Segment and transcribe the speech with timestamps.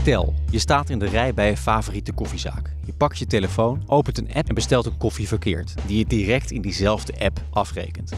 [0.00, 2.72] Stel, je staat in de rij bij een favoriete koffiezaak.
[2.84, 6.50] Je pakt je telefoon, opent een app en bestelt een koffie verkeerd, die je direct
[6.50, 8.12] in diezelfde app afrekent.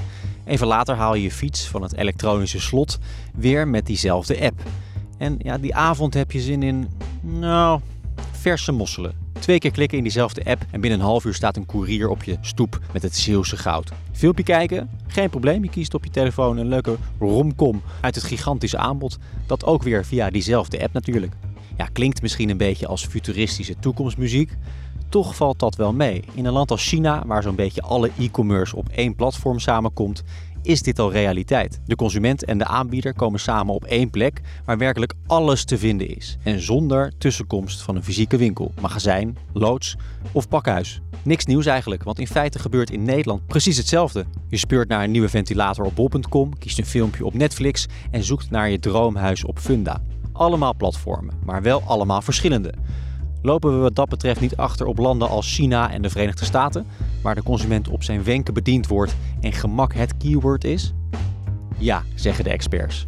[0.45, 2.99] Even later haal je je fiets van het elektronische slot
[3.35, 4.63] weer met diezelfde app.
[5.19, 6.89] En ja, die avond heb je zin in,
[7.21, 7.81] nou,
[8.31, 9.15] verse mosselen.
[9.39, 12.23] Twee keer klikken in diezelfde app en binnen een half uur staat een koerier op
[12.23, 13.93] je stoep met het Zeeuwse goud.
[14.13, 14.91] Filmpje kijken?
[15.07, 15.63] Geen probleem.
[15.65, 19.19] Je kiest op je telefoon een leuke romcom uit het gigantische aanbod.
[19.47, 21.35] Dat ook weer via diezelfde app natuurlijk.
[21.77, 24.57] Ja, klinkt misschien een beetje als futuristische toekomstmuziek.
[25.09, 26.25] Toch valt dat wel mee.
[26.35, 30.23] In een land als China, waar zo'n beetje alle e-commerce op één platform samenkomt,
[30.63, 31.81] is dit al realiteit.
[31.85, 36.17] De consument en de aanbieder komen samen op één plek waar werkelijk alles te vinden
[36.17, 36.37] is.
[36.43, 39.97] En zonder tussenkomst van een fysieke winkel, magazijn, loods
[40.33, 41.01] of pakhuis.
[41.23, 44.25] Niks nieuws eigenlijk, want in feite gebeurt in Nederland precies hetzelfde.
[44.49, 48.51] Je speurt naar een nieuwe ventilator op bol.com, kiest een filmpje op Netflix en zoekt
[48.51, 50.01] naar je droomhuis op Funda.
[50.43, 52.75] Allemaal platformen, maar wel allemaal verschillende.
[53.43, 56.87] Lopen we wat dat betreft niet achter op landen als China en de Verenigde Staten,
[57.23, 60.93] waar de consument op zijn wenken bediend wordt en gemak het keyword is?
[61.79, 63.07] Ja, zeggen de experts.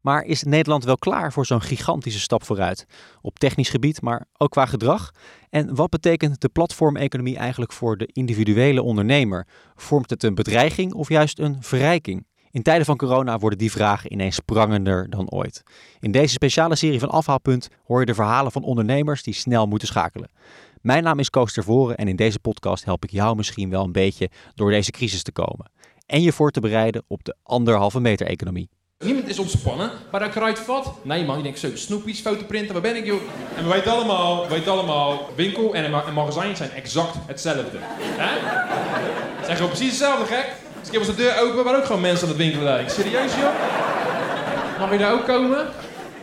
[0.00, 2.86] Maar is Nederland wel klaar voor zo'n gigantische stap vooruit?
[3.20, 5.10] Op technisch gebied, maar ook qua gedrag?
[5.50, 9.46] En wat betekent de platformeconomie eigenlijk voor de individuele ondernemer?
[9.74, 12.26] Vormt het een bedreiging of juist een verrijking?
[12.50, 15.62] In tijden van corona worden die vragen ineens sprangender dan ooit.
[16.00, 19.88] In deze speciale serie van Afhaalpunt hoor je de verhalen van ondernemers die snel moeten
[19.88, 20.30] schakelen.
[20.80, 23.92] Mijn naam is Koos Tervoren en in deze podcast help ik jou misschien wel een
[23.92, 25.70] beetje door deze crisis te komen.
[26.06, 28.70] En je voor te bereiden op de anderhalve meter economie.
[29.04, 30.94] Niemand is ontspannen, maar dan kruidt vat.
[31.02, 33.20] Nee man, je denkt zo, snoepies, fotoprinten, waar ben ik joh?
[33.56, 37.78] En we weten allemaal, we weten allemaal, winkel en een magazijn zijn exact hetzelfde.
[37.80, 38.38] Hè?
[39.36, 40.54] Het zijn gewoon precies hetzelfde, gek.
[40.78, 42.92] Als ik heb de deur open, waar ook gewoon mensen aan het winkelen lijken.
[42.92, 43.52] Serieus joh?
[44.78, 45.66] Mag je daar ook komen?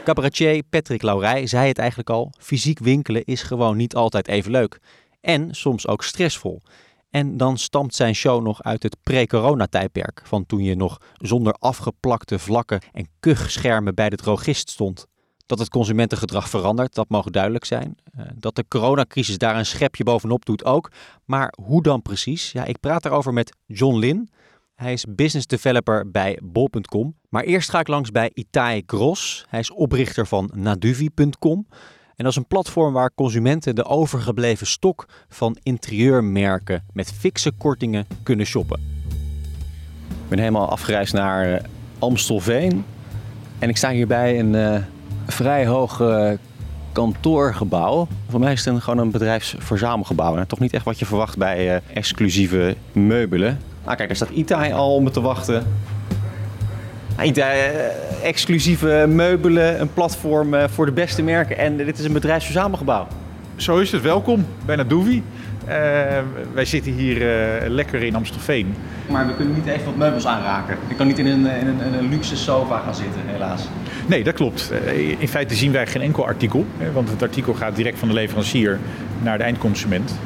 [0.04, 4.80] Cabaretier Patrick Laurij zei het eigenlijk al: fysiek winkelen is gewoon niet altijd even leuk.
[5.22, 6.62] En soms ook stressvol.
[7.10, 12.40] En dan stamt zijn show nog uit het pre-corona-tijdperk, van toen je nog zonder afgeplakte
[12.40, 15.06] vlakken en kuchschermen bij de drogist stond.
[15.46, 17.98] Dat het consumentengedrag verandert, dat mogen duidelijk zijn.
[18.18, 20.92] Uh, dat de coronacrisis daar een schepje bovenop doet ook.
[21.26, 22.52] Maar hoe dan precies?
[22.52, 24.30] Ja, ik praat daarover met John Lin.
[24.76, 27.16] Hij is business developer bij bol.com.
[27.30, 29.46] Maar eerst ga ik langs bij Itai Gros.
[29.50, 31.68] Hij is oprichter van naduvi.com.
[32.18, 38.08] En dat is een platform waar consumenten de overgebleven stok van interieurmerken met fikse kortingen
[38.24, 38.80] kunnen shoppen.
[40.08, 41.60] Ik ben helemaal afgereisd naar uh,
[42.00, 42.86] Amstelveen.
[43.60, 44.78] En ik sta hier bij een uh,
[45.28, 46.32] vrij hoog uh,
[46.92, 48.08] kantoorgebouw.
[48.30, 50.38] Voor mij is het een, gewoon een bedrijfsverzamelgebouw.
[50.38, 53.60] En toch niet echt wat je verwacht bij exclusieve meubelen.
[53.84, 55.66] Ah, kijk, daar staat Itai al om me te wachten.
[57.26, 57.44] Uh,
[58.24, 63.08] exclusieve meubelen, een platform uh, voor de beste merken en dit is een bedrijfsverzamelgebouw.
[63.56, 65.24] Zo is het, welkom bij Nadoevi.
[65.68, 65.74] Uh,
[66.54, 67.20] wij zitten hier
[67.68, 68.76] lekker in Amstelveen.
[69.10, 70.78] Maar we kunnen niet even wat meubels aanraken.
[70.88, 73.64] Ik kan niet in een, in een, in een luxe sofa gaan zitten, helaas.
[74.08, 74.72] Nee, dat klopt.
[75.18, 78.80] in feite zien wij geen enkel artikel, want het artikel gaat direct van de leverancier
[79.22, 80.20] naar de eindconsument.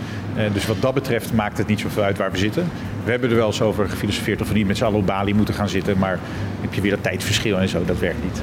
[0.53, 2.69] Dus wat dat betreft maakt het niet zoveel uit waar we zitten.
[3.03, 5.33] We hebben er wel eens over gefilosofeerd of we niet met z'n allen op Bali
[5.33, 5.97] moeten gaan zitten.
[5.97, 6.19] Maar
[6.61, 8.41] heb je weer dat tijdverschil en zo, dat werkt niet.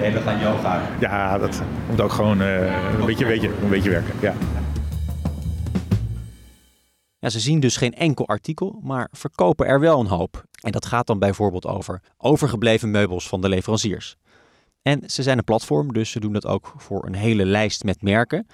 [0.00, 0.82] Nee, we gaan yoga.
[1.00, 4.14] Ja, dat moet ook gewoon uh, een, beetje, weet je, een beetje werken.
[4.20, 4.34] Ja.
[7.18, 10.44] Ja, ze zien dus geen enkel artikel, maar verkopen er wel een hoop.
[10.60, 14.16] En dat gaat dan bijvoorbeeld over overgebleven meubels van de leveranciers.
[14.82, 18.02] En ze zijn een platform, dus ze doen dat ook voor een hele lijst met
[18.02, 18.46] merken.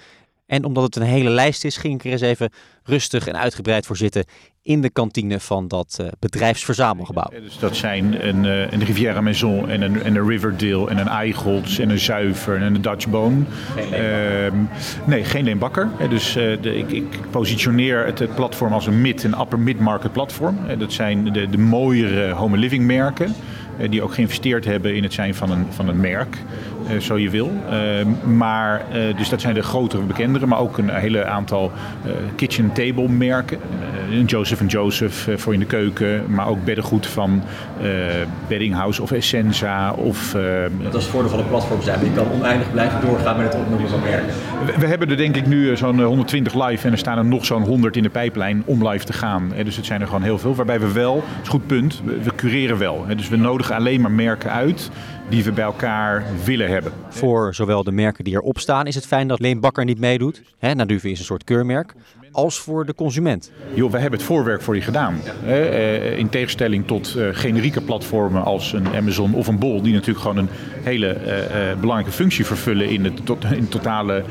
[0.46, 2.50] En omdat het een hele lijst is, ging ik er eens even
[2.82, 4.24] rustig en uitgebreid voor zitten
[4.62, 7.30] in de kantine van dat uh, bedrijfsverzamelgebouw.
[7.40, 11.08] Dus dat zijn een, uh, een Riviera Maison en een, en een Riverdale en een
[11.08, 13.42] Eichholz en een Zuiver en een Dutch Bone.
[13.74, 15.88] Geen uh, nee, geen leenbakker.
[16.08, 20.12] Dus uh, de, ik, ik, positioneer het, het, platform als een mid- en upper mid-market
[20.12, 20.58] platform.
[20.78, 23.34] Dat zijn de, de mooiere home living merken
[23.90, 26.36] die ook geïnvesteerd hebben in het zijn van een, van een merk.
[26.90, 27.50] Uh, zo je wil.
[27.70, 28.82] Uh, maar,
[29.16, 31.72] dus dat zijn de grotere bekendere, maar ook een hele aantal
[32.36, 33.58] kitchen table merken.
[34.26, 37.42] Joseph Joseph voor in de keuken, maar ook beddengoed van
[38.48, 39.92] Beddinghouse of Essenza.
[39.92, 40.36] Of,
[40.82, 43.62] dat is het voordeel van een platform zijn, je kan oneindig blijven doorgaan met het
[43.62, 44.34] opnoemen van merken.
[44.66, 47.44] We, we hebben er denk ik nu zo'n 120 live en er staan er nog
[47.44, 49.52] zo'n 100 in de pijplijn om live te gaan.
[49.64, 52.22] Dus het zijn er gewoon heel veel, waarbij we wel, dat is goed punt, we,
[52.22, 53.04] we cureren wel.
[53.16, 54.90] Dus we nodigen alleen maar merken uit
[55.28, 56.92] die we bij elkaar willen hebben.
[57.08, 60.42] Voor zowel de merken die erop staan is het fijn dat Leen Bakker niet meedoet.
[60.58, 61.94] Hè, Naduve is een soort keurmerk.
[62.34, 63.50] Als voor de consument.
[63.74, 65.20] Joh, we hebben het voorwerk voor je gedaan.
[65.46, 70.20] Eh, in tegenstelling tot uh, generieke platformen als een Amazon of een Bol, die natuurlijk
[70.20, 70.48] gewoon een
[70.82, 73.20] hele uh, belangrijke functie vervullen in het,
[73.56, 74.24] in totale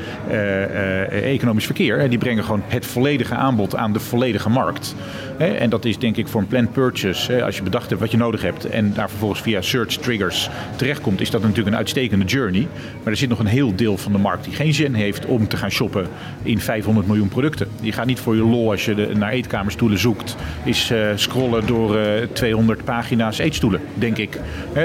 [1.10, 2.08] economisch verkeer.
[2.08, 4.94] Die brengen gewoon het volledige aanbod aan de volledige markt.
[5.38, 8.16] En dat is denk ik voor een planned purchase, als je bedacht hebt wat je
[8.16, 12.68] nodig hebt en daar vervolgens via search triggers terechtkomt, is dat natuurlijk een uitstekende journey.
[13.02, 15.48] Maar er zit nog een heel deel van de markt die geen zin heeft om
[15.48, 16.06] te gaan shoppen
[16.42, 17.68] in 500 miljoen producten.
[17.94, 22.22] Gaat niet voor je lol als je naar eetkamerstoelen zoekt, is uh, scrollen door uh,
[22.22, 24.38] eh, 200 pagina's eetstoelen, denk ik.
[24.76, 24.84] Uh,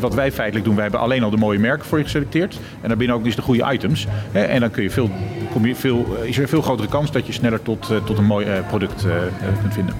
[0.00, 2.58] wat wij feitelijk doen, wij hebben alleen al de mooie merken voor je geselecteerd.
[2.80, 4.06] En daarbinnen ook dus de goede items.
[4.32, 5.10] en dan kun je veel,
[5.74, 9.06] veel, is er een veel grotere kans dat je sneller tot, tot een mooi product
[9.60, 9.94] kunt vinden.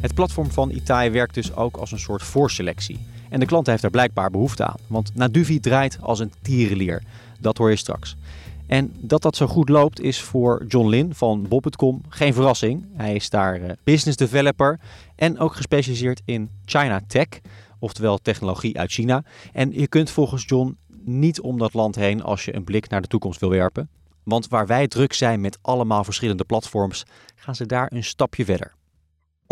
[0.00, 2.98] Het platform van Itai werkt dus ook als een soort voorselectie.
[3.34, 4.76] En de klant heeft daar blijkbaar behoefte aan.
[4.86, 7.02] Want Naduvi draait als een tierenlier.
[7.40, 8.16] Dat hoor je straks.
[8.66, 12.86] En dat dat zo goed loopt is voor John Lin van Bob.com geen verrassing.
[12.96, 14.80] Hij is daar eh, business developer
[15.16, 17.26] en ook gespecialiseerd in China Tech,
[17.78, 19.24] oftewel technologie uit China.
[19.52, 23.02] En je kunt volgens John niet om dat land heen als je een blik naar
[23.02, 23.88] de toekomst wil werpen.
[24.22, 27.04] Want waar wij druk zijn met allemaal verschillende platforms,
[27.34, 28.74] gaan ze daar een stapje verder.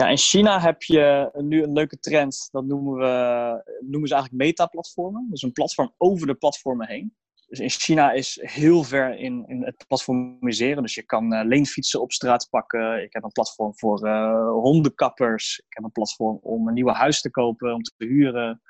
[0.09, 2.49] In China heb je nu een leuke trend.
[2.51, 5.27] Dat noemen, we, noemen ze eigenlijk meta-platformen.
[5.31, 7.15] Dus een platform over de platformen heen.
[7.47, 10.83] Dus in China is heel ver in, in het platformiseren.
[10.83, 13.03] Dus je kan uh, leenfietsen op straat pakken.
[13.03, 15.59] Ik heb een platform voor uh, hondenkappers.
[15.59, 18.63] Ik heb een platform om een nieuw huis te kopen, om te huren.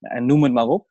[0.00, 0.88] En noem het maar op.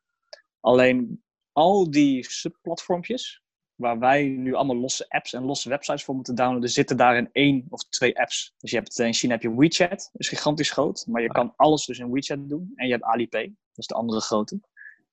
[0.60, 3.42] Alleen al die subplatformpjes,
[3.82, 7.30] waar wij nu allemaal losse apps en losse websites voor moeten downloaden, zitten daar in
[7.32, 8.54] één of twee apps.
[8.58, 11.28] Dus je hebt, eh, in China heb je WeChat, dat is gigantisch groot, maar je
[11.28, 12.72] kan alles dus in WeChat doen.
[12.76, 14.60] En je hebt Alipay, dat is de andere grote.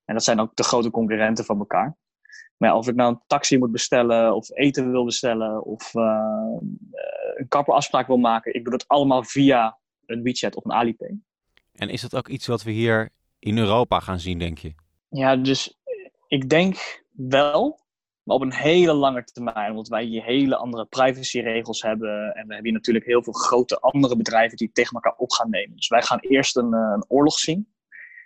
[0.04, 1.96] En dat zijn ook de grote concurrenten van elkaar.
[2.56, 6.58] Maar ja, of ik nou een taxi moet bestellen, of eten wil bestellen, of uh,
[7.34, 11.18] een kapperafspraak wil maken, ik doe dat allemaal via een WeChat of een Alipay.
[11.72, 14.74] En is dat ook iets wat we hier in Europa gaan zien, denk je?
[15.08, 15.78] Ja, dus
[16.28, 17.80] ik denk wel,
[18.28, 22.10] maar op een hele lange termijn, omdat wij hier hele andere privacyregels hebben.
[22.10, 25.50] En we hebben hier natuurlijk heel veel grote andere bedrijven die tegen elkaar op gaan
[25.50, 25.76] nemen.
[25.76, 27.68] Dus wij gaan eerst een, eh, een oorlog zien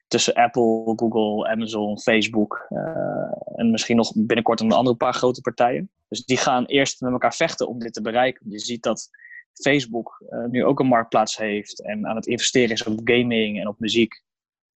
[0.06, 5.90] tussen Apple, Google, Amazon, Facebook uh, en misschien nog binnenkort een andere paar grote partijen.
[6.08, 8.50] Dus die gaan eerst met elkaar vechten om dit te bereiken.
[8.50, 9.08] Je ziet dat
[9.52, 13.68] Facebook uh, nu ook een marktplaats heeft en aan het investeren is op gaming en
[13.68, 14.22] op muziek.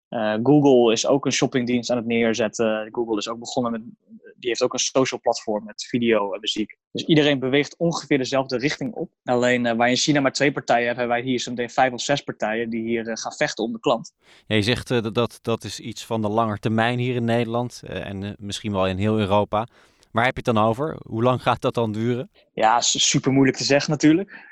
[0.09, 2.89] Uh, Google is ook een shoppingdienst aan het neerzetten.
[2.91, 3.81] Google is ook begonnen met,
[4.35, 6.77] die heeft ook een social platform met video en muziek.
[6.91, 9.11] Dus iedereen beweegt ongeveer dezelfde richting op.
[9.23, 11.93] Alleen uh, waar je in China maar twee partijen hebt, hebben wij hier zometeen vijf
[11.93, 14.13] of zes partijen die hier uh, gaan vechten om de klant.
[14.47, 17.81] Ja, je zegt dat, dat dat is iets van de lange termijn hier in Nederland
[17.85, 19.67] en misschien wel in heel Europa.
[20.11, 20.97] Waar heb je het dan over?
[21.07, 22.29] Hoe lang gaat dat dan duren?
[22.53, 24.45] Ja, super moeilijk te zeggen natuurlijk.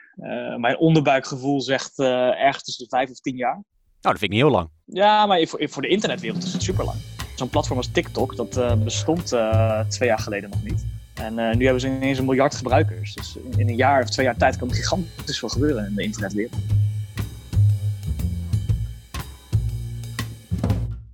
[0.57, 3.63] mijn onderbuikgevoel zegt ergens tussen de vijf of tien jaar.
[4.03, 4.69] Nou, dat vind ik niet heel lang.
[4.85, 6.97] Ja, maar voor, voor de internetwereld is het super lang.
[7.35, 10.85] Zo'n platform als TikTok, dat uh, bestond uh, twee jaar geleden nog niet.
[11.13, 13.13] En uh, nu hebben ze ineens een miljard gebruikers.
[13.13, 15.95] Dus in, in een jaar of twee jaar tijd kan er gigantisch veel gebeuren in
[15.95, 16.55] de internetwereld.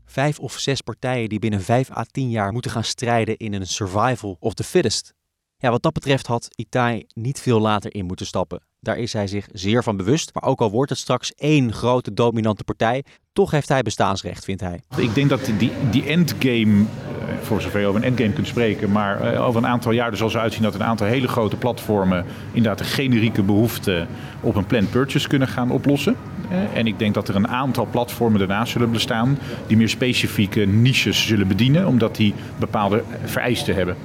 [0.05, 3.67] Vijf of zes partijen die binnen vijf à tien jaar moeten gaan strijden in een
[3.67, 5.13] survival of the fittest.
[5.61, 8.61] Ja, wat dat betreft had Itai niet veel later in moeten stappen.
[8.79, 10.33] Daar is hij zich zeer van bewust.
[10.33, 14.61] Maar ook al wordt het straks één grote dominante partij, toch heeft hij bestaansrecht, vindt
[14.61, 14.81] hij.
[14.97, 18.91] Ik denk dat die, die endgame, eh, voor zover je over een endgame kunt spreken,
[18.91, 22.25] maar eh, over een aantal jaar zal zo uitzien dat een aantal hele grote platformen
[22.51, 24.07] inderdaad de generieke behoefte
[24.41, 26.15] op een planned purchase kunnen gaan oplossen.
[26.49, 29.37] Eh, en ik denk dat er een aantal platformen daarnaast zullen bestaan
[29.67, 33.95] die meer specifieke niches zullen bedienen, omdat die bepaalde vereisten hebben.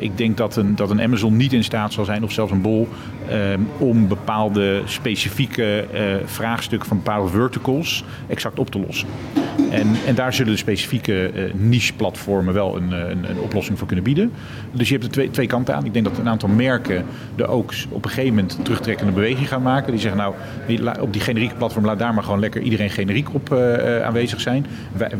[0.00, 2.60] Ik denk dat een, dat een Amazon niet in staat zal zijn, of zelfs een
[2.60, 2.88] Bol,
[3.78, 5.84] om bepaalde specifieke
[6.24, 9.08] vraagstukken van bepaalde verticals exact op te lossen.
[9.70, 14.32] En, en daar zullen de specifieke niche-platformen wel een, een, een, oplossing voor kunnen bieden.
[14.72, 15.84] Dus je hebt er twee, twee kanten aan.
[15.84, 17.04] Ik denk dat een aantal merken
[17.36, 19.90] er ook op een gegeven moment terugtrekkende beweging gaan maken.
[19.90, 20.34] Die zeggen nou,
[21.00, 23.52] op die generieke platform laat daar maar gewoon lekker iedereen generiek op
[24.04, 24.66] aanwezig zijn.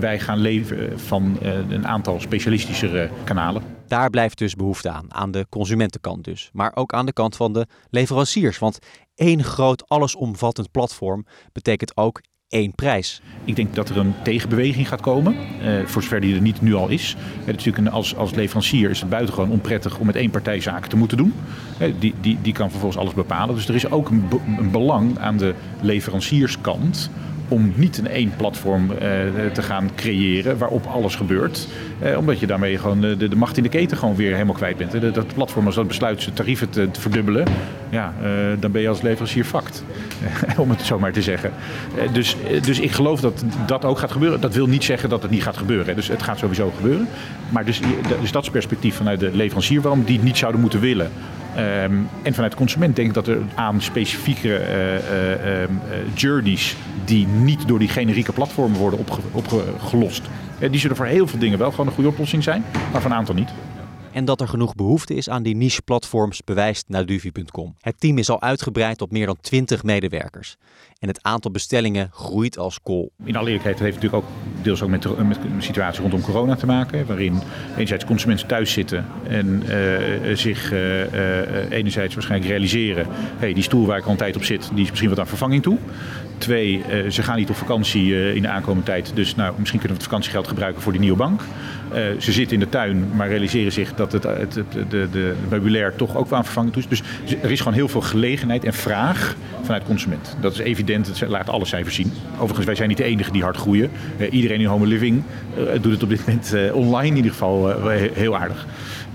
[0.00, 3.62] Wij, gaan leven van een aantal specialistischere kanalen.
[3.92, 6.50] Daar blijft dus behoefte aan, aan de consumentenkant dus.
[6.52, 8.58] Maar ook aan de kant van de leveranciers.
[8.58, 8.78] Want
[9.14, 13.22] één groot allesomvattend platform betekent ook één prijs.
[13.44, 16.75] Ik denk dat er een tegenbeweging gaat komen, uh, voor zover die er niet nu
[16.75, 17.16] al is.
[17.40, 20.90] Uh, natuurlijk een, als, als leverancier is het buitengewoon onprettig om met één partij zaken
[20.90, 21.34] te moeten doen.
[21.80, 23.54] Uh, die, die, die kan vervolgens alles bepalen.
[23.54, 24.25] Dus er is ook een,
[24.58, 27.11] een belang aan de leverancierskant
[27.52, 28.99] om niet een één platform uh,
[29.52, 31.68] te gaan creëren waarop alles gebeurt.
[32.02, 34.76] Uh, omdat je daarmee gewoon de, de, macht in de keten gewoon weer helemaal kwijt
[34.76, 35.00] bent.
[35.00, 37.47] Dat, dat platform als dat besluit zijn tarieven te, te verdubbelen,
[37.90, 38.14] ja,
[38.61, 39.85] dan ben je als leverancier fakt.
[40.56, 41.52] om het zo maar te zeggen.
[42.12, 44.40] dus, dus ik geloof dat dat ook gaat gebeuren.
[44.40, 45.97] Dat wil niet zeggen dat het niet gaat gebeuren.
[45.97, 47.09] Dus het gaat sowieso gebeuren.
[47.49, 47.80] Maar dus,
[48.21, 51.11] dus dat is perspectief vanuit de leverancier waarom die het niet zouden moeten willen.
[51.56, 55.68] Um, en vanuit de consument denk ik dat er aan specifieke uh, uh, uh,
[56.14, 60.23] journeys die niet door die generieke platformen worden opge opgelost,
[60.71, 63.16] die zullen voor heel veel dingen wel gewoon een goede oplossing zijn, maar voor een
[63.16, 63.50] aantal niet.
[64.12, 67.75] En dat er genoeg behoefte is aan die niche-platforms bewijst Naduvi.com.
[67.80, 70.56] Het team is al uitgebreid tot meer dan 20 medewerkers.
[70.99, 73.12] En het aantal bestellingen groeit als kool.
[73.25, 74.30] In alle eerlijkheid heeft natuurlijk ook
[74.62, 77.07] deels ook met met de situatie rondom corona te maken.
[77.07, 77.40] Waarin
[77.75, 83.07] enerzijds consumenten thuis zitten en uh, zich uh, uh, enerzijds waarschijnlijk realiseren...
[83.37, 85.26] hey, die stoel waar ik al een tijd op zit, die is misschien wat aan
[85.26, 85.78] vervanging toe.
[86.38, 89.12] Twee, ze gaan niet op vakantie in de aankomende tijd.
[89.14, 91.40] Dus nou, misschien kunnen we het vakantiegeld gebruiken voor die nieuwe bank.
[92.18, 94.54] Ze zitten in de tuin, maar realiseren zich dat het, het,
[94.88, 96.88] de, de, toch ook wel aan vervanging toe is.
[96.88, 97.02] Dus
[97.42, 100.37] er is gewoon heel veel gelegenheid en vraag vanuit consument.
[100.40, 102.12] Dat is evident, het laat alle cijfers zien.
[102.34, 103.90] Overigens, wij zijn niet de enige die hard groeien.
[104.30, 105.22] iedereen in Home Living
[105.80, 107.80] doet het op dit moment online in ieder geval
[108.12, 108.66] heel aardig.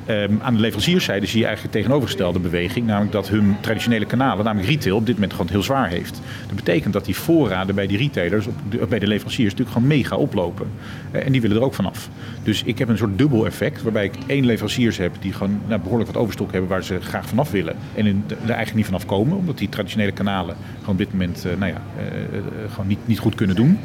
[0.09, 2.85] Um, aan de leverancierszijde zie je eigenlijk de tegenovergestelde beweging.
[2.85, 6.21] Namelijk dat hun traditionele kanalen, namelijk retail, op dit moment gewoon heel zwaar heeft.
[6.47, 10.15] Dat betekent dat die voorraden bij die retailers, op bij de leveranciers, natuurlijk gewoon mega
[10.15, 10.67] oplopen.
[11.11, 12.09] Uh, en die willen er ook vanaf.
[12.43, 15.81] Dus ik heb een soort dubbel effect, waarbij ik één leveranciers heb die gewoon nou,
[15.81, 17.75] behoorlijk wat overstok hebben waar ze graag vanaf willen.
[17.95, 21.51] En er eigenlijk niet vanaf komen, omdat die traditionele kanalen gewoon op dit moment uh,
[21.57, 22.39] nou ja, uh,
[22.71, 23.79] gewoon niet, niet goed kunnen doen.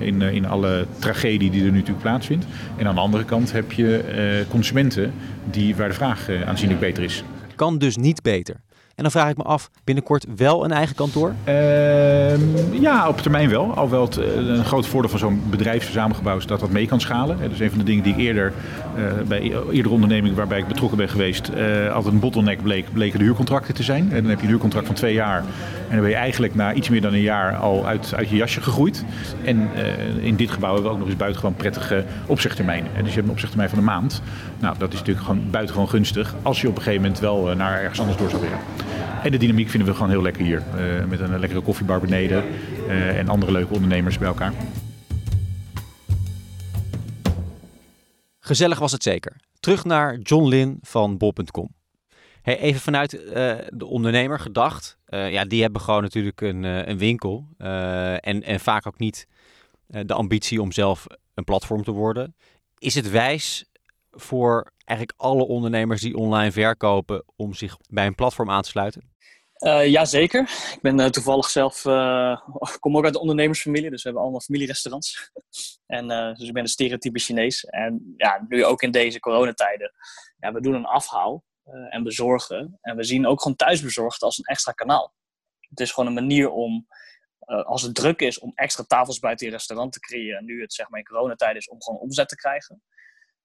[0.00, 2.46] in, in alle tragedie die er nu natuurlijk plaatsvindt.
[2.76, 5.12] En aan de andere kant heb je consumenten
[5.50, 7.24] die, waar de vraag uh, aanzienlijk beter is.
[7.54, 8.60] Kan dus niet beter.
[8.94, 11.34] En dan vraag ik me af, binnenkort wel een eigen kantoor?
[11.48, 11.54] Uh,
[12.72, 13.74] ja, op termijn wel.
[13.74, 17.36] Alhoewel het eh, een groot voordeel van zo'n bedrijfsverzamelgebouw is dat dat mee kan schalen.
[17.48, 18.52] Dus een van de dingen die ik eerder
[18.96, 23.18] uh, bij iedere onderneming waarbij ik betrokken ben geweest, uh, altijd een bottleneck bleek, bleken
[23.18, 24.12] de huurcontracten te zijn.
[24.12, 25.38] En dan heb je een huurcontract van twee jaar.
[25.38, 28.36] En dan ben je eigenlijk na iets meer dan een jaar al uit, uit je
[28.36, 29.04] jasje gegroeid.
[29.44, 29.70] En
[30.20, 32.90] in dit gebouw hebben we ook nog eens buitengewoon prettige opzegtermijnen.
[32.98, 34.22] Dus je hebt een opzegtermijn van een maand.
[34.58, 37.80] Nou, dat is natuurlijk gewoon buitengewoon gunstig als je op een gegeven moment wel naar
[37.80, 38.58] ergens anders door zou willen.
[39.22, 40.62] En de dynamiek vinden we gewoon heel lekker hier.
[41.08, 42.44] Met een lekkere koffiebar beneden
[42.88, 44.52] en andere leuke ondernemers bij elkaar.
[48.38, 49.36] Gezellig was het zeker.
[49.60, 51.76] Terug naar John Lin van bol.com.
[52.42, 53.22] Hey, even vanuit uh,
[53.68, 54.98] de ondernemer gedacht.
[55.06, 57.48] ja, die hebben gewoon natuurlijk een, een winkel.
[57.58, 59.26] en, en vaak ook niet
[59.86, 62.34] de ambitie om zelf een platform te worden.
[62.78, 63.64] Is het wijs
[64.10, 69.02] voor eigenlijk alle ondernemers die online verkopen om zich bij een platform aan te sluiten?
[69.58, 70.40] Uh, Jazeker.
[70.74, 72.40] Ik ben uh, toevallig zelf, uh,
[72.80, 75.30] kom ook uit de ondernemersfamilie, dus we hebben allemaal familierestaurants.
[75.86, 77.64] en, dus ik ben een stereotype Chinees.
[77.64, 79.92] En ja, nu ook in deze coronatijden,
[80.38, 81.44] ja, we doen een afhaal
[81.90, 82.78] en bezorgen.
[82.80, 85.14] En we zien ook gewoon thuisbezorgd als een extra kanaal.
[85.60, 86.86] Het is gewoon een manier om,
[87.38, 90.38] als het druk is, om extra tafels buiten je restaurant te creëren.
[90.38, 92.82] En nu het zeg maar in coronatijden is om gewoon omzet te krijgen.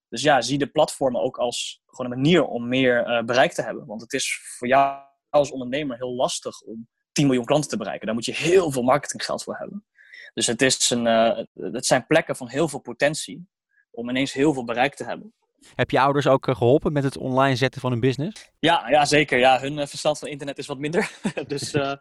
[0.09, 3.85] Dus ja, zie de platformen ook als gewoon een manier om meer bereik te hebben.
[3.85, 8.05] Want het is voor jou als ondernemer heel lastig om 10 miljoen klanten te bereiken.
[8.05, 9.85] Daar moet je heel veel marketinggeld voor hebben.
[10.33, 13.47] Dus het, is een, uh, het zijn plekken van heel veel potentie
[13.91, 15.33] om ineens heel veel bereik te hebben.
[15.75, 18.51] Heb je ouders ook eh, geholpen met het online zetten van hun business?
[18.59, 19.39] Ja, ja zeker.
[19.39, 21.11] Ja, hun verstand van internet is wat minder.
[21.47, 21.93] dus uh,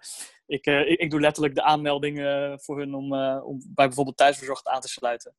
[0.47, 4.81] ik, ik, ik, doe letterlijk de aanmeldingen voor hun om, om bij bijvoorbeeld thuisverzorgd aan
[4.81, 5.35] te sluiten.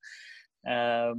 [0.61, 1.17] Ehm,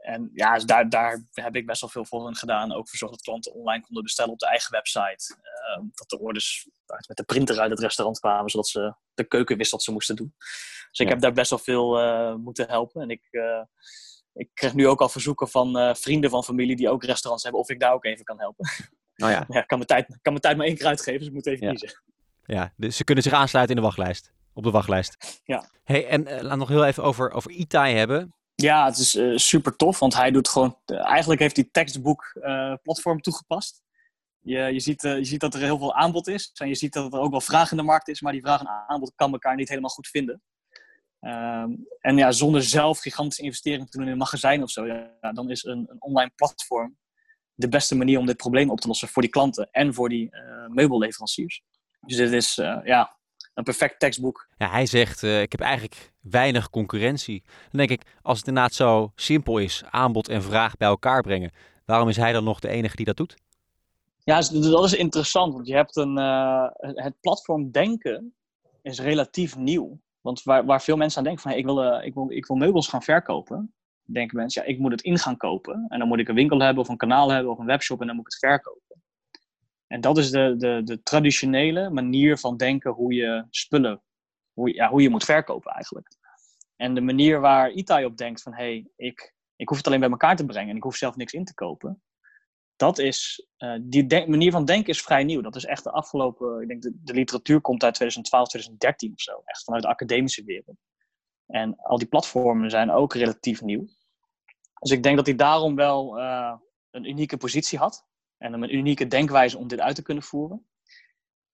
[0.00, 2.72] en ja, dus daar, daar heb ik best wel veel voor hen gedaan.
[2.72, 5.36] Ook verzorgd dat klanten online konden bestellen op de eigen website.
[5.78, 6.68] Uh, dat de orders
[7.06, 10.16] met de printer uit het restaurant kwamen, zodat ze de keuken wist wat ze moesten
[10.16, 10.34] doen.
[10.90, 13.02] Dus ik heb daar best wel veel uh, moeten helpen.
[13.02, 13.62] En ik, uh,
[14.32, 17.60] ik krijg nu ook al verzoeken van eh, vrienden van familie die ook restaurants hebben,
[17.60, 18.68] of ik daar ook even kan helpen.
[19.16, 19.62] Nou ja.
[19.66, 22.02] kan mijn tijd, kan mijn tijd maar één keer uitgeven, dus ik moet even kiezen.
[22.44, 24.32] Ja, dus ze kunnen zich aansluiten in de wachtlijst.
[24.52, 25.40] Op de wachtlijst.
[25.44, 25.70] Ja.
[25.84, 28.34] Hey, en laat nog heel even over, over Itai hebben.
[28.54, 30.78] Ja, het is super tof, want hij doet gewoon.
[30.86, 32.38] Eigenlijk heeft hij tekstboek
[32.82, 33.82] platform toegepast.
[34.40, 36.50] Je, je, ziet, je ziet dat er heel veel aanbod is.
[36.54, 38.60] En je ziet dat er ook wel vraag in de markt is, maar die vraag
[38.60, 40.42] en aanbod kan elkaar niet helemaal goed vinden.
[41.20, 45.32] Um, en ja, zonder zelf gigantische investeringen te doen in een magazijn of zo, ja,
[45.32, 46.96] dan is een, een, online platform
[47.54, 50.30] de beste manier om dit probleem op te lossen voor die klanten en voor die
[50.68, 51.62] meubelleveranciers.
[52.00, 52.54] Dus dit is
[52.84, 53.16] ja,
[53.54, 54.48] een perfect tekstboek.
[54.56, 57.42] Ja, hij zegt, uh, ik heb eigenlijk weinig concurrentie.
[57.46, 61.52] Dan denk ik, als het inderdaad zo simpel is, aanbod en vraag bij elkaar brengen,
[61.84, 63.36] waarom is hij dan nog de enige die dat doet?
[64.24, 68.34] Ja, dus dat is interessant, want je hebt een, uh, het platform denken
[68.82, 70.00] is relatief nieuw.
[70.20, 72.46] Want waar, waar veel mensen aan denken van hey, ik, wil, uh, ik, wil, ik
[72.46, 75.84] wil meubels gaan verkopen, denken mensen, ja, ik moet het in gaan kopen.
[75.88, 78.06] En dan moet ik een winkel hebben of een kanaal hebben of een webshop en
[78.06, 79.02] dan moet ik het verkopen.
[79.86, 84.02] En dat is de, de, de traditionele manier van denken hoe je spullen,
[84.52, 86.08] hoe, ja, hoe je moet verkopen eigenlijk.
[86.76, 90.00] En de manier waar Itai op denkt van hé, hey, ik, ik hoef het alleen
[90.00, 92.02] bij elkaar te brengen en ik hoef zelf niks in te kopen.
[92.80, 95.40] Dat is, uh, die manier van denken is vrij nieuw.
[95.40, 99.20] Dat is echt de afgelopen, ik denk de, de literatuur komt uit 2012, 2013 of
[99.20, 99.42] zo.
[99.44, 100.76] Echt vanuit de academische wereld.
[101.46, 103.86] En al die platformen zijn ook relatief nieuw.
[104.78, 106.54] Dus ik denk dat hij daarom wel uh,
[106.90, 108.06] een unieke positie had.
[108.38, 110.66] En een unieke denkwijze om dit uit te kunnen voeren.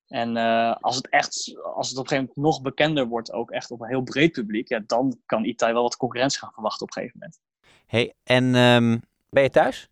[0.06, 3.50] En uh, als het echt, als het op een gegeven moment nog bekender wordt, ook
[3.50, 6.82] echt op een heel breed publiek, ja, dan kan Itai wel wat concurrentie gaan verwachten
[6.82, 7.40] op een gegeven moment.
[7.86, 9.90] Hey, en um, ben je thuis?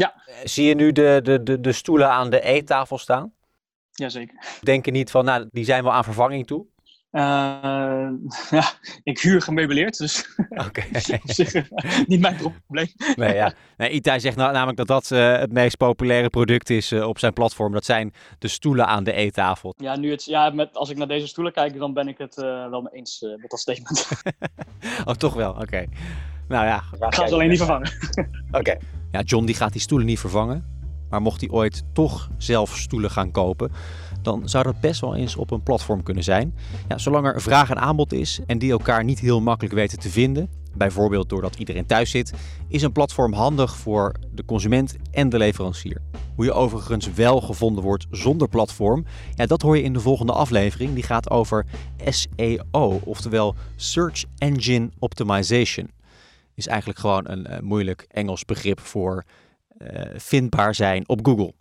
[0.00, 0.14] Ja.
[0.44, 3.32] Zie je nu de, de, de, de stoelen aan de eettafel staan?
[3.90, 4.58] Jazeker.
[4.60, 6.66] Denk je niet van, nou, die zijn wel aan vervanging toe?
[7.12, 7.22] Uh,
[8.50, 8.72] ja,
[9.02, 10.36] ik huur gemeubileerd, dus
[10.66, 10.84] Oké.
[12.06, 12.88] niet mijn probleem.
[13.14, 13.52] Nee, ja.
[13.76, 17.18] nee, Itai zegt nou, namelijk dat dat uh, het meest populaire product is uh, op
[17.18, 17.72] zijn platform.
[17.72, 19.74] Dat zijn de stoelen aan de eettafel.
[19.76, 22.34] Ja, nu het, ja met, als ik naar deze stoelen kijk, dan ben ik het
[22.34, 24.08] wel mee eens met dat statement.
[25.04, 25.50] oh, toch wel?
[25.50, 25.62] Oké.
[25.62, 25.88] Okay.
[26.48, 26.82] Nou ja.
[27.06, 27.90] Ik ga ze alleen niet vervangen.
[28.48, 28.58] Oké.
[28.58, 28.78] Okay.
[29.16, 30.64] Ja, John die gaat die stoelen niet vervangen.
[31.10, 33.72] Maar mocht hij ooit toch zelf stoelen gaan kopen,
[34.22, 36.54] dan zou dat best wel eens op een platform kunnen zijn.
[36.88, 40.10] Ja, zolang er vraag en aanbod is en die elkaar niet heel makkelijk weten te
[40.10, 42.32] vinden, bijvoorbeeld doordat iedereen thuis zit,
[42.68, 46.00] is een platform handig voor de consument en de leverancier.
[46.34, 49.04] Hoe je overigens wel gevonden wordt zonder platform,
[49.34, 50.94] ja, dat hoor je in de volgende aflevering.
[50.94, 51.66] Die gaat over
[52.04, 55.95] SEO, oftewel Search Engine Optimization.
[56.56, 59.24] Is eigenlijk gewoon een uh, moeilijk Engels begrip voor
[59.78, 61.54] uh, vindbaar zijn op Google.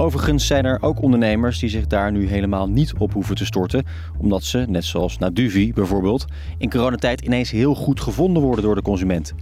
[0.00, 3.84] Overigens zijn er ook ondernemers die zich daar nu helemaal niet op hoeven te storten,
[4.18, 6.24] omdat ze, net zoals Naduvi bijvoorbeeld,
[6.58, 9.34] in coronatijd ineens heel goed gevonden worden door de consument.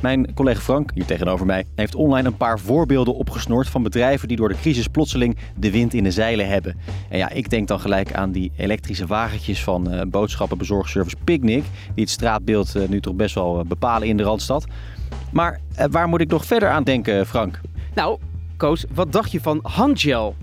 [0.00, 4.36] Mijn collega Frank, hier tegenover mij, heeft online een paar voorbeelden opgesnoord van bedrijven die
[4.36, 6.76] door de crisis plotseling de wind in de zeilen hebben.
[7.08, 12.04] En ja, ik denk dan gelijk aan die elektrische wagentjes van uh, boodschappenbezorgservice Picnic, die
[12.04, 14.66] het straatbeeld uh, nu toch best wel uh, bepalen in de Randstad.
[15.32, 17.60] Maar waar moet ik nog verder aan denken, Frank?
[17.94, 18.18] Nou,
[18.60, 20.36] Koos, wat dacht je van handgel?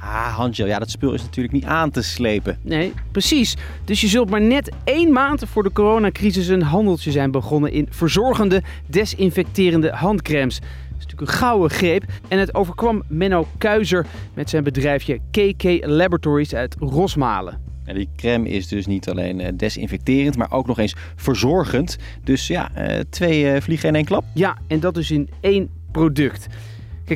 [0.00, 0.66] Ah, handgel.
[0.66, 2.58] Ja, dat spul is natuurlijk niet aan te slepen.
[2.62, 3.56] Nee, precies.
[3.84, 7.86] Dus je zult maar net één maand voor de coronacrisis een handeltje zijn begonnen in
[7.90, 10.58] verzorgende, desinfecterende handcremes.
[10.58, 12.04] Dat is natuurlijk een gouden greep.
[12.28, 17.60] En het overkwam Menno Kuizer met zijn bedrijfje KK Laboratories uit Rosmalen.
[17.84, 21.98] En die crème is dus niet alleen desinfecterend, maar ook nog eens verzorgend.
[22.24, 22.70] Dus ja,
[23.10, 24.24] twee vliegen in één klap.
[24.34, 26.46] Ja, en dat dus in één product.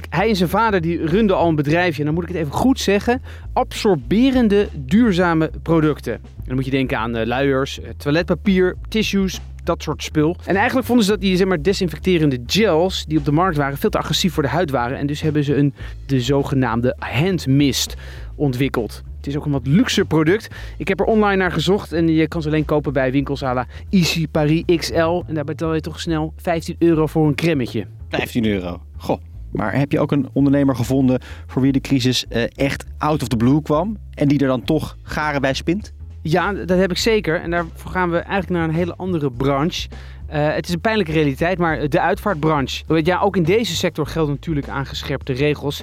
[0.08, 2.52] Hij en zijn vader die runden al een bedrijfje, en dan moet ik het even
[2.52, 6.12] goed zeggen, absorberende duurzame producten.
[6.12, 10.36] En dan moet je denken aan uh, luiers, uh, toiletpapier, tissues, dat soort spul.
[10.44, 13.78] En eigenlijk vonden ze dat die zeg maar, desinfecterende gels die op de markt waren
[13.78, 14.98] veel te agressief voor de huid waren.
[14.98, 15.74] En dus hebben ze een,
[16.06, 17.94] de zogenaamde handmist
[18.34, 19.02] ontwikkeld.
[19.16, 20.48] Het is ook een wat luxe product.
[20.78, 23.66] Ik heb er online naar gezocht en je kan ze alleen kopen bij winkels à
[23.90, 25.22] Easy Paris XL.
[25.26, 27.86] En daar betaal je toch snel 15 euro voor een cremmetje.
[28.08, 28.80] 15 euro?
[28.96, 29.20] Goh.
[29.56, 33.28] Maar heb je ook een ondernemer gevonden voor wie de crisis uh, echt out of
[33.28, 35.92] the blue kwam en die er dan toch garen bij spint?
[36.22, 37.40] Ja, dat heb ik zeker.
[37.40, 39.88] En daarvoor gaan we eigenlijk naar een hele andere branche.
[40.32, 42.84] Uh, het is een pijnlijke realiteit, maar de uitvaartbranche.
[43.02, 45.82] Ja, ook in deze sector gelden natuurlijk aangescherpte regels.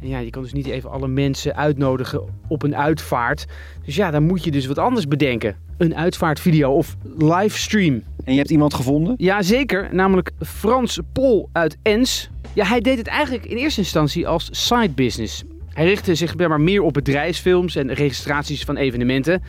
[0.00, 3.46] En ja, je kan dus niet even alle mensen uitnodigen op een uitvaart.
[3.84, 5.56] Dus ja, dan moet je dus wat anders bedenken.
[5.78, 8.02] Een uitvaartvideo of livestream.
[8.24, 9.14] En je hebt iemand gevonden?
[9.18, 9.88] Ja, zeker.
[9.92, 12.30] Namelijk Frans Pol uit Ens.
[12.54, 15.44] Ja, hij deed het eigenlijk in eerste instantie als side business.
[15.68, 19.42] Hij richtte zich maar meer op bedrijfsfilms en registraties van evenementen.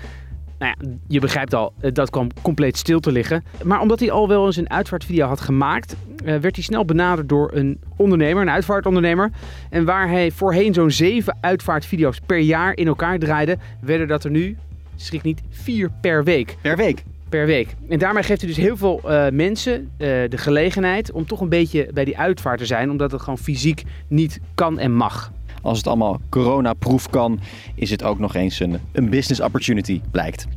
[0.60, 3.44] Nou ja, je begrijpt al, dat kwam compleet stil te liggen.
[3.64, 7.52] Maar omdat hij al wel eens een uitvaartvideo had gemaakt, werd hij snel benaderd door
[7.54, 9.32] een ondernemer, een uitvaartondernemer.
[9.70, 14.32] En waar hij voorheen zo'n zeven uitvaartvideo's per jaar in elkaar draaide, werden dat er
[14.32, 14.58] nu,
[14.96, 16.56] schrik niet, vier per week.
[16.62, 17.04] Per week?
[17.34, 17.76] Per week.
[17.90, 21.50] En daarmee geeft hij dus heel veel uh, mensen uh, de gelegenheid om toch een
[21.50, 25.32] beetje bij die uitvaart te zijn, omdat het gewoon fysiek niet kan en mag.
[25.62, 27.40] Als het allemaal coronaproof kan,
[27.76, 30.48] is het ook nog eens een, een business opportunity, blijkt.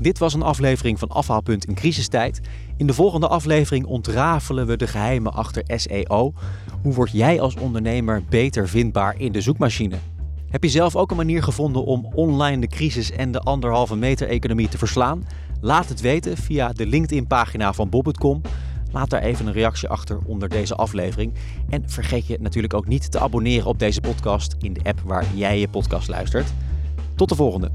[0.00, 2.40] Dit was een aflevering van Afhaalpunt in crisistijd.
[2.76, 6.32] In de volgende aflevering ontrafelen we de geheimen achter SEO.
[6.82, 9.96] Hoe word jij als ondernemer beter vindbaar in de zoekmachine?
[10.50, 14.28] Heb je zelf ook een manier gevonden om online de crisis en de anderhalve meter
[14.28, 15.26] economie te verslaan?
[15.60, 18.40] Laat het weten via de LinkedIn-pagina van Bob.com.
[18.92, 21.32] Laat daar even een reactie achter onder deze aflevering.
[21.68, 25.24] En vergeet je natuurlijk ook niet te abonneren op deze podcast in de app waar
[25.34, 26.52] jij je podcast luistert.
[27.14, 27.70] Tot de volgende.